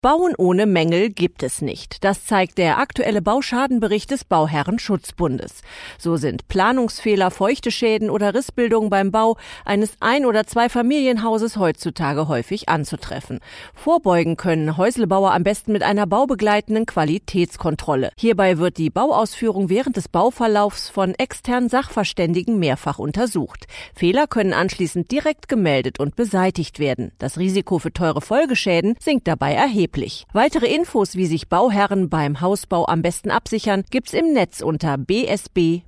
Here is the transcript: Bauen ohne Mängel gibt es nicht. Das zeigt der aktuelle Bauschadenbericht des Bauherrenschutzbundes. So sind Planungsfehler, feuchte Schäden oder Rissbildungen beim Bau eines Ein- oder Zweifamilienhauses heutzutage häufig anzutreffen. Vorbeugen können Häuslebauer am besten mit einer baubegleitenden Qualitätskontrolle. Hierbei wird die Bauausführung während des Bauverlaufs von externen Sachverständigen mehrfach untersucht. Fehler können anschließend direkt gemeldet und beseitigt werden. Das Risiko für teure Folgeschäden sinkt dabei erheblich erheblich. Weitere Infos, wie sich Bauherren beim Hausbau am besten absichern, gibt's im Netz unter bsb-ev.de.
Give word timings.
Bauen 0.00 0.34
ohne 0.38 0.66
Mängel 0.66 1.10
gibt 1.10 1.42
es 1.42 1.60
nicht. 1.60 2.04
Das 2.04 2.24
zeigt 2.24 2.58
der 2.58 2.78
aktuelle 2.78 3.20
Bauschadenbericht 3.20 4.12
des 4.12 4.24
Bauherrenschutzbundes. 4.24 5.62
So 5.98 6.16
sind 6.16 6.46
Planungsfehler, 6.46 7.32
feuchte 7.32 7.72
Schäden 7.72 8.08
oder 8.08 8.32
Rissbildungen 8.32 8.90
beim 8.90 9.10
Bau 9.10 9.38
eines 9.64 9.94
Ein- 9.98 10.24
oder 10.24 10.46
Zweifamilienhauses 10.46 11.56
heutzutage 11.56 12.28
häufig 12.28 12.68
anzutreffen. 12.68 13.40
Vorbeugen 13.74 14.36
können 14.36 14.76
Häuslebauer 14.76 15.34
am 15.34 15.42
besten 15.42 15.72
mit 15.72 15.82
einer 15.82 16.06
baubegleitenden 16.06 16.86
Qualitätskontrolle. 16.86 18.12
Hierbei 18.16 18.58
wird 18.58 18.78
die 18.78 18.90
Bauausführung 18.90 19.68
während 19.68 19.96
des 19.96 20.06
Bauverlaufs 20.06 20.90
von 20.90 21.16
externen 21.16 21.68
Sachverständigen 21.68 22.60
mehrfach 22.60 23.00
untersucht. 23.00 23.66
Fehler 23.96 24.28
können 24.28 24.52
anschließend 24.52 25.10
direkt 25.10 25.48
gemeldet 25.48 25.98
und 25.98 26.14
beseitigt 26.14 26.78
werden. 26.78 27.10
Das 27.18 27.36
Risiko 27.36 27.80
für 27.80 27.92
teure 27.92 28.20
Folgeschäden 28.20 28.94
sinkt 29.00 29.26
dabei 29.26 29.54
erheblich 29.54 29.87
erheblich. 29.88 30.24
Weitere 30.32 30.66
Infos, 30.66 31.16
wie 31.16 31.26
sich 31.26 31.48
Bauherren 31.48 32.08
beim 32.08 32.40
Hausbau 32.40 32.86
am 32.86 33.02
besten 33.02 33.30
absichern, 33.30 33.84
gibt's 33.90 34.12
im 34.12 34.32
Netz 34.32 34.60
unter 34.60 34.98
bsb-ev.de. 34.98 35.82